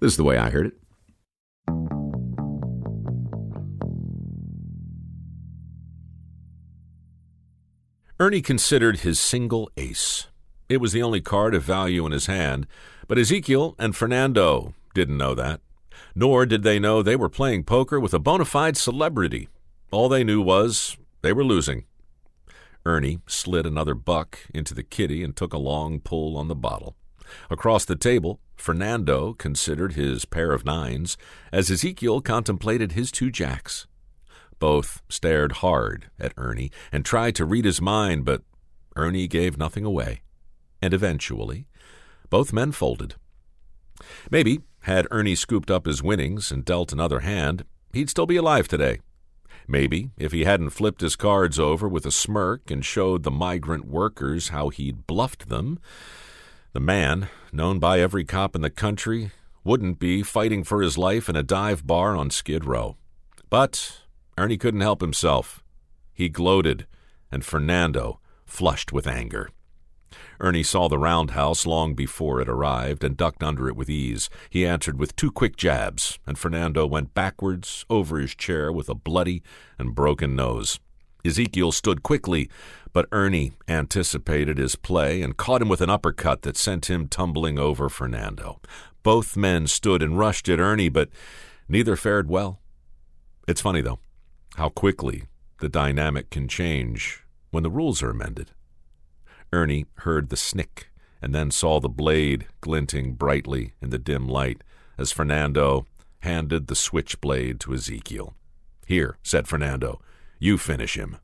[0.00, 0.74] This is the way I heard it.
[8.18, 10.28] Ernie considered his single ace.
[10.68, 12.66] It was the only card of value in his hand,
[13.08, 15.60] but Ezekiel and Fernando didn't know that.
[16.14, 19.48] Nor did they know they were playing poker with a bona fide celebrity.
[19.90, 21.84] All they knew was they were losing.
[22.86, 26.96] Ernie slid another buck into the kitty and took a long pull on the bottle.
[27.50, 31.16] Across the table, Fernando considered his pair of nines
[31.52, 33.86] as Ezekiel contemplated his two jacks.
[34.58, 38.42] Both stared hard at Ernie and tried to read his mind, but
[38.96, 40.22] Ernie gave nothing away.
[40.80, 41.66] And eventually,
[42.30, 43.14] both men folded.
[44.30, 48.68] Maybe, had Ernie scooped up his winnings and dealt another hand, he'd still be alive
[48.68, 49.00] today.
[49.68, 53.86] Maybe, if he hadn't flipped his cards over with a smirk and showed the migrant
[53.86, 55.80] workers how he'd bluffed them,
[56.76, 59.30] the man, known by every cop in the country,
[59.64, 62.98] wouldn't be fighting for his life in a dive bar on Skid Row.
[63.48, 64.02] But
[64.36, 65.64] Ernie couldn't help himself.
[66.12, 66.86] He gloated,
[67.32, 69.48] and Fernando flushed with anger.
[70.38, 74.28] Ernie saw the roundhouse long before it arrived and ducked under it with ease.
[74.50, 78.94] He answered with two quick jabs, and Fernando went backwards over his chair with a
[78.94, 79.42] bloody
[79.78, 80.78] and broken nose.
[81.26, 82.48] Ezekiel stood quickly,
[82.92, 87.58] but Ernie anticipated his play and caught him with an uppercut that sent him tumbling
[87.58, 88.60] over Fernando.
[89.02, 91.10] Both men stood and rushed at Ernie, but
[91.68, 92.60] neither fared well.
[93.46, 94.00] It's funny, though,
[94.56, 95.24] how quickly
[95.60, 98.50] the dynamic can change when the rules are amended.
[99.52, 100.88] Ernie heard the snick
[101.22, 104.62] and then saw the blade glinting brightly in the dim light
[104.98, 105.86] as Fernando
[106.20, 108.34] handed the switchblade to Ezekiel.
[108.86, 110.00] Here, said Fernando,
[110.38, 111.16] you finish him.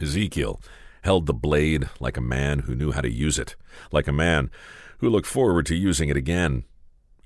[0.00, 0.60] Ezekiel
[1.02, 3.56] held the blade like a man who knew how to use it,
[3.92, 4.50] like a man
[4.98, 6.64] who looked forward to using it again.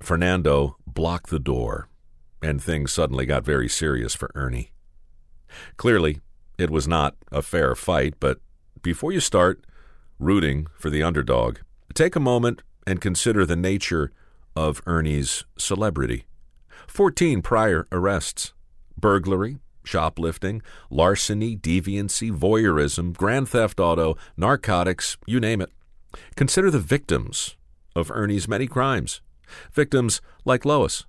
[0.01, 1.87] Fernando blocked the door,
[2.41, 4.71] and things suddenly got very serious for Ernie.
[5.77, 6.19] Clearly,
[6.57, 8.39] it was not a fair fight, but
[8.81, 9.65] before you start
[10.19, 11.59] rooting for the underdog,
[11.93, 14.11] take a moment and consider the nature
[14.55, 16.25] of Ernie's celebrity.
[16.87, 18.53] Fourteen prior arrests
[18.99, 25.69] burglary, shoplifting, larceny, deviancy, voyeurism, grand theft auto, narcotics, you name it.
[26.35, 27.55] Consider the victims
[27.95, 29.21] of Ernie's many crimes.
[29.71, 31.05] Victims like Lois.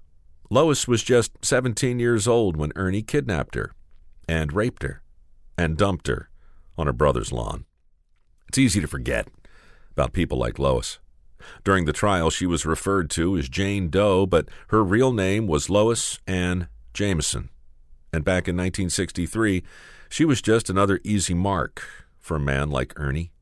[0.50, 3.72] Lois was just 17 years old when Ernie kidnapped her
[4.28, 5.02] and raped her
[5.56, 6.28] and dumped her
[6.76, 7.64] on her brother's lawn.
[8.48, 9.28] It's easy to forget
[9.92, 10.98] about people like Lois.
[11.62, 15.70] During the trial, she was referred to as Jane Doe, but her real name was
[15.70, 17.50] Lois Ann Jameson
[18.14, 19.64] and back in 1963,
[20.08, 21.82] she was just another easy mark
[22.20, 23.32] for a man like Ernie.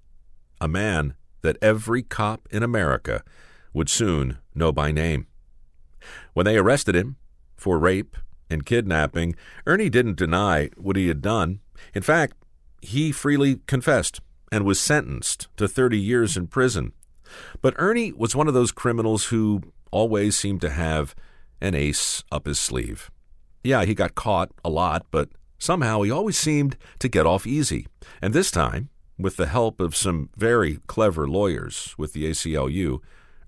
[0.63, 3.23] A man that every cop in America
[3.75, 5.27] would soon know by name.
[6.33, 7.17] When they arrested him
[7.55, 8.17] for rape
[8.49, 11.61] and kidnapping, Ernie didn't deny what he had done.
[11.95, 12.35] In fact,
[12.81, 16.93] he freely confessed and was sentenced to 30 years in prison.
[17.61, 19.61] But Ernie was one of those criminals who
[19.91, 21.15] always seemed to have
[21.61, 23.11] an ace up his sleeve.
[23.65, 25.29] Yeah, he got caught a lot, but
[25.59, 27.87] somehow he always seemed to get off easy.
[28.21, 32.99] And this time, with the help of some very clever lawyers with the ACLU,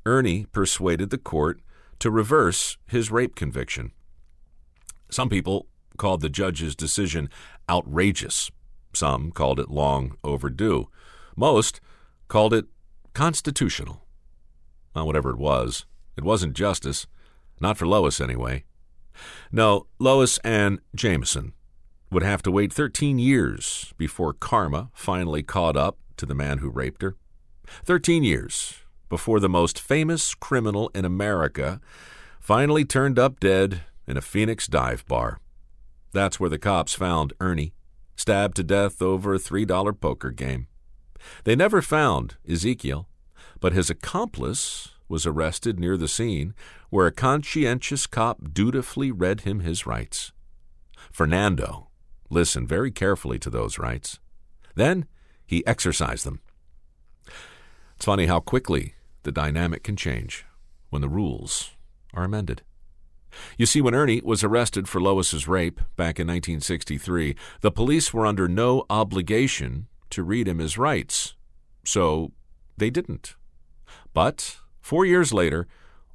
[0.06, 1.60] Ernie persuaded the court
[1.98, 3.92] to reverse his rape conviction.
[5.10, 5.66] Some people
[5.96, 7.28] called the judge's decision
[7.68, 8.50] outrageous.
[8.92, 10.88] Some called it long overdue.
[11.36, 11.80] Most
[12.28, 12.66] called it
[13.14, 14.04] constitutional.
[14.94, 15.86] Well, whatever it was,
[16.16, 17.06] it wasn't justice.
[17.60, 18.64] Not for Lois, anyway.
[19.52, 21.52] No, Lois Ann Jameson
[22.10, 26.70] would have to wait 13 years before karma finally caught up to the man who
[26.70, 27.16] raped her.
[27.84, 28.76] 13 years
[29.08, 31.80] before the most famous criminal in America
[32.40, 35.40] finally turned up dead in a Phoenix dive bar.
[36.12, 37.74] That's where the cops found Ernie,
[38.16, 40.68] stabbed to death over a $3 poker game.
[41.44, 43.08] They never found Ezekiel,
[43.60, 46.54] but his accomplice was arrested near the scene,
[46.90, 50.32] where a conscientious cop dutifully read him his rights.
[51.12, 51.86] Fernando
[52.30, 54.18] listened very carefully to those rights.
[54.74, 55.06] Then
[55.46, 56.40] he exercised them.
[57.94, 60.44] It's funny how quickly the dynamic can change
[60.90, 61.70] when the rules
[62.12, 62.62] are amended.
[63.56, 68.26] You see, when Ernie was arrested for Lois's rape back in 1963, the police were
[68.26, 71.36] under no obligation to read him his rights,
[71.84, 72.32] so
[72.76, 73.36] they didn't.
[74.12, 75.66] But Four years later,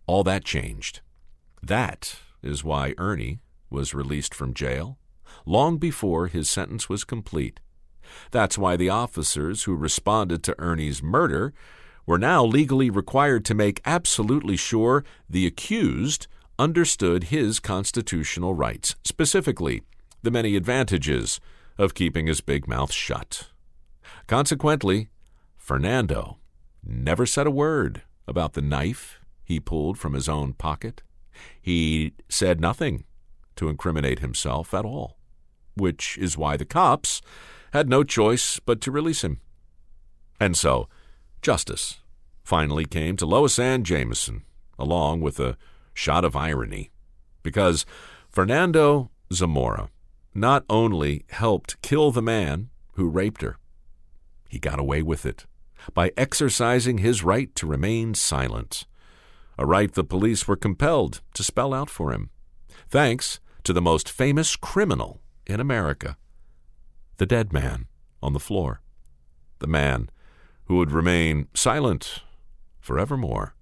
[0.06, 1.02] all that changed.
[1.60, 3.40] That is why Ernie
[3.72, 5.00] was released from jail
[5.44, 7.60] long before his sentence was complete.
[8.30, 11.52] That's why the officers who responded to Ernie's murder
[12.06, 16.28] were now legally required to make absolutely sure the accused
[16.60, 19.82] understood his constitutional rights, specifically
[20.22, 21.40] the many advantages
[21.80, 23.50] of keeping his big mouth shut.
[24.28, 25.08] Consequently,
[25.58, 26.38] Fernando
[26.84, 31.02] never said a word about the knife he pulled from his own pocket.
[31.62, 33.04] He said nothing
[33.56, 35.18] to incriminate himself at all,
[35.76, 37.22] which is why the cops
[37.74, 39.40] had no choice but to release him.
[40.40, 40.88] And so,
[41.42, 42.00] justice
[42.44, 44.44] finally came to Lois Ann Jameson,
[44.78, 45.58] along with a
[45.94, 46.92] shot of irony,
[47.44, 47.86] because
[48.30, 49.90] Fernando Zamora
[50.34, 53.58] not only helped kill the man who raped her,
[54.48, 55.46] he got away with it
[55.94, 58.86] by exercising his right to remain silent,
[59.58, 62.30] a right the police were compelled to spell out for him,
[62.88, 66.18] thanks to the most famous criminal in America,
[67.18, 67.88] the dead man
[68.22, 68.82] on the floor,
[69.60, 70.10] the man
[70.66, 72.24] who would remain silent
[72.80, 73.56] forevermore.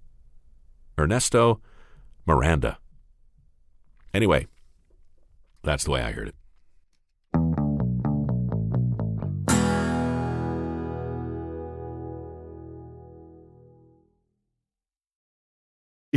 [0.98, 1.60] Ernesto
[2.26, 2.78] Miranda.
[4.12, 4.46] Anyway,
[5.62, 6.34] that's the way I heard it.